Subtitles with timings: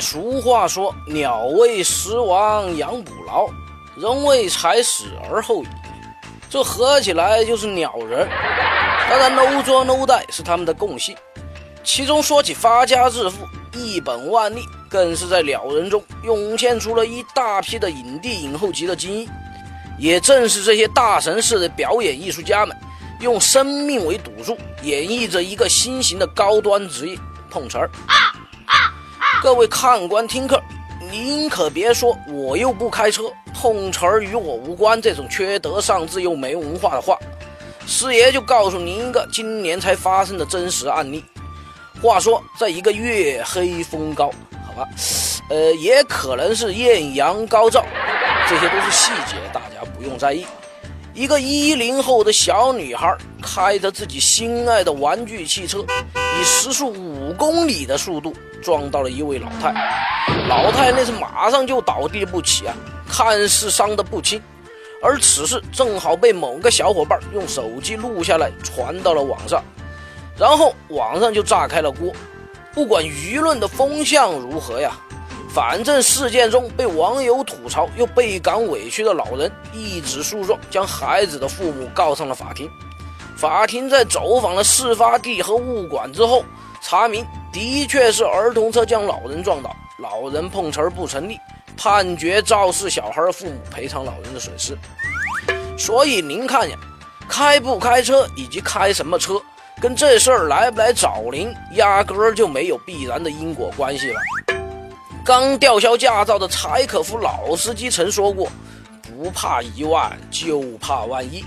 [0.00, 3.46] 俗话说：“鸟为食亡，羊补牢；
[3.94, 5.66] 人为财死而后已。”
[6.48, 8.28] 这合起来就是鸟人。
[9.08, 11.14] 当然，no 作 no 带是他们的共性。
[11.84, 19.28] 其中说起发家致富、一本万利，更是在鸟人中涌现出了一大批的影帝影后级的精英。
[19.98, 22.76] 也正是这些大神式的表演艺术家们，
[23.20, 27.18] 用生命为赌注，演绎着一个新型的高端职业——
[27.50, 27.90] 碰瓷儿。
[29.42, 30.62] 各位看官听客，
[31.10, 37.18] 您可别说我又不开车，碰瓷儿与我无关这种缺德丧志又没文化的话。
[37.84, 41.24] 师爷就告诉您一个今年才发生的真实案例。
[42.00, 44.30] 话说，在一个月黑风高，
[44.64, 44.88] 好吧，
[45.50, 47.84] 呃，也可能是艳阳高照，
[48.48, 50.46] 这些都是细节，大家不用在意。
[51.14, 59.74] 一个一零后的小女孩开着自己心爱的玩具汽车，以时速五公里的速度撞到了一位老太，
[60.48, 62.74] 老太那是马上就倒地不起啊，
[63.06, 64.40] 看似伤得不轻。
[65.02, 69.62] 而此事正好被某个小伙伴用手机录下来，传到了网上。
[70.38, 72.10] 然后网上就炸开了锅，
[72.72, 74.96] 不管舆论的风向如何呀，
[75.54, 82.70] 反正事件中被网友吐槽又倍感委屈的老人一纸诉状，将孩子的父母告上了法庭。
[83.36, 86.42] 法庭在走访了事发地和物管之后，
[86.80, 91.38] 查明的确是儿童车将老人撞倒，老人碰瓷儿不成立，
[91.76, 94.74] 判决肇事小孩父母赔偿老人的损失。
[95.76, 96.78] 所以您看呀，
[97.28, 99.34] 开不开车以及开什么车。
[99.80, 104.20] 跟这事儿来不来找您，压根儿就没有必然的因果关系了。
[105.24, 108.50] 刚吊销驾照的柴可夫老司机曾说过
[109.02, 111.44] ：“不怕一万，就怕万一。”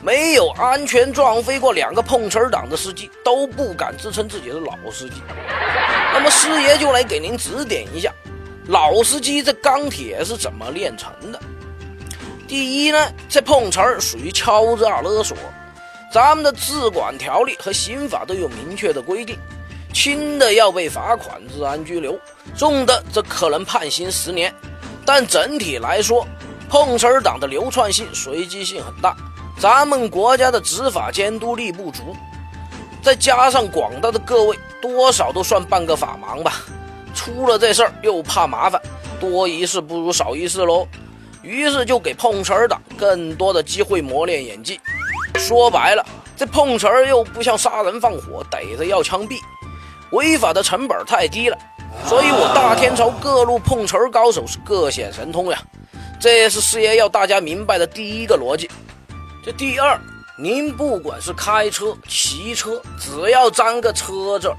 [0.00, 5.16] 没有安全撞飞过两个碰瓷儿党的司机都不敢自称自己是老司机。
[6.14, 8.12] 那么师爷就来给您指点一下，
[8.68, 11.40] 老司机这钢铁是怎么炼成的？
[12.46, 15.36] 第一呢，这碰瓷儿属于敲诈勒索。
[16.12, 19.36] 咱们的治管条例和刑法都有明确的规定，
[19.92, 22.18] 轻的要被罚款、治安拘留，
[22.56, 24.54] 重的则可能判刑十年。
[25.04, 26.26] 但整体来说，
[26.68, 29.16] 碰瓷儿党的流窜性、随机性很大，
[29.58, 32.14] 咱们国家的执法监督力不足，
[33.02, 36.56] 再加上广大的各位多少都算半个法盲吧，
[37.14, 38.80] 出了这事儿又怕麻烦，
[39.18, 40.86] 多一事不如少一事喽。
[41.42, 44.78] 于是就给碰瓷儿党更多的机会磨练演技。
[45.36, 46.04] 说白了，
[46.36, 49.38] 这碰瓷儿又不像杀人放火，逮着要枪毙，
[50.12, 51.58] 违法的成本太低了，
[52.06, 55.58] 所以我大天朝各路碰瓷儿高手是各显神通呀。
[56.20, 58.70] 这也是师爷要大家明白的第一个逻辑。
[59.44, 59.98] 这第二，
[60.38, 64.52] 您不管是开车、骑车，只要沾个车字，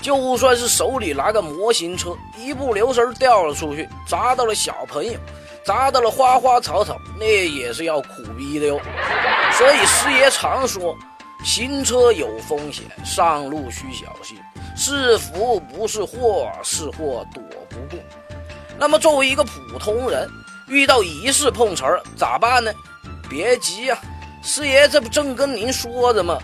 [0.00, 5.12] 就算是手里拿个模型车，一不留神掉了出去，砸到了小朋友。
[5.64, 8.80] 砸到了花花草草，那也是要苦逼的哟。
[9.52, 10.98] 所以师爷常说，
[11.44, 14.36] 行车有风险，上路需小心。
[14.84, 17.96] 是福不是祸，是祸躲不过。
[18.76, 20.28] 那么作为一个普通人，
[20.66, 22.72] 遇到疑似碰瓷儿咋办呢？
[23.30, 23.96] 别急呀，
[24.42, 26.36] 师爷这不正跟您说着吗？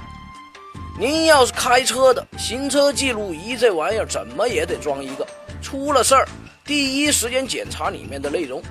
[1.00, 5.26] 您要是开车的，行车记录仪这玩意儿怎么也得装一个。
[5.60, 6.28] 出了事儿，
[6.64, 8.62] 第一时间检查里面的内容。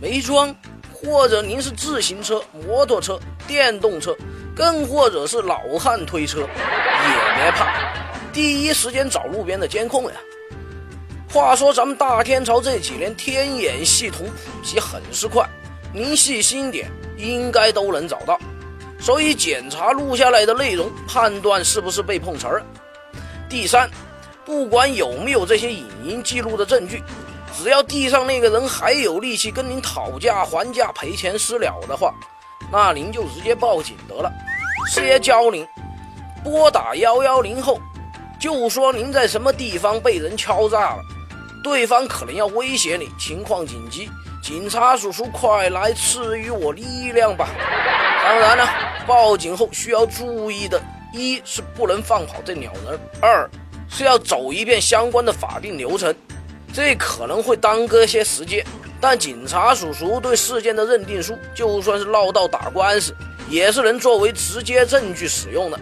[0.00, 0.54] 没装，
[0.94, 4.16] 或者您是自行车、摩托车、电动车，
[4.56, 7.66] 更或者是老汉推车，也别怕，
[8.32, 10.16] 第一时间找路边的监控呀。
[11.32, 15.48] 话说咱们大天朝这几年天眼系统普及很是快，
[15.92, 18.38] 您细心点，应该都能找到。
[18.98, 22.62] 所以检查录下来的内容，判断是不是被碰瓷儿。
[23.48, 23.88] 第三，
[24.44, 27.02] 不管有没有这些影音记录的证据。
[27.56, 32.14] 只要地上那个人还有力气跟您讨价还价、赔钱私了的话，
[32.70, 34.30] 那您就直接报警得了。
[34.88, 35.66] 师爷教您，
[36.44, 37.80] 拨打幺幺零后，
[38.40, 41.04] 就说您在什么地方被人敲诈了，
[41.62, 44.08] 对方可能要威胁你，情况紧急，
[44.42, 47.50] 警察叔叔快来赐予我力量吧。
[48.24, 48.66] 当然了，
[49.06, 50.80] 报警后需要注意的，
[51.12, 53.48] 一是不能放跑这鸟人，二
[53.90, 56.14] 是要走一遍相关的法定流程。
[56.72, 58.64] 这可能会耽搁些时间，
[59.00, 63.14] 但警察叔叔对事件的认定书，就算是闹到打官司，
[63.50, 65.78] 也是能作为直接证据使用的。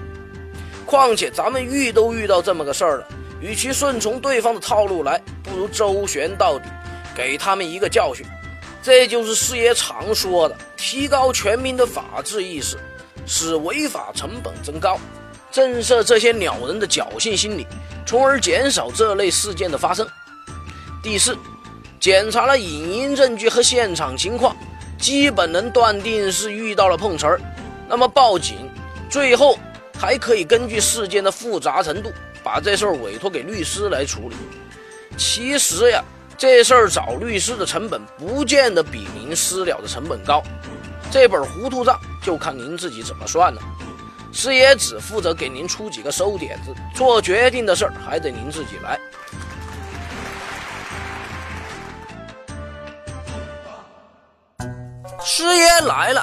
[0.89, 3.07] 况且咱们遇都遇到这么个事儿了，
[3.43, 6.65] 与其顺从对方的套路来，不如周旋到底，
[7.15, 8.25] 给他们一个教训。
[8.83, 12.79] 这就是师爷常说的，提高全民的法治意识，
[13.27, 14.99] 使违法成本增高，
[15.51, 17.67] 震慑这些鸟人的侥幸心理，
[18.07, 20.09] 从而减少这类事件的发生。
[21.03, 21.37] 第四，
[22.01, 24.57] 检查了影音证据和现场情况，
[24.99, 27.39] 基本能断定是遇到了碰瓷儿，
[27.87, 28.57] 那么报警。
[29.11, 29.59] 最后
[29.99, 32.13] 还可以根据事件的复杂程度，
[32.45, 34.37] 把这事儿委托给律师来处理。
[35.17, 36.03] 其实呀，
[36.37, 40.43] 这事儿找律师的成本不见得比您私了的成本高。
[41.11, 43.61] 这本糊涂账就看您自己怎么算了。
[44.33, 49.01] 师爷只负责给您出几个馊点子，做决定的事儿还得您自己来。
[55.25, 56.23] 师爷来了，